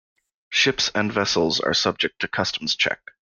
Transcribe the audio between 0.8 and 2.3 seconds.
and vessels are subject to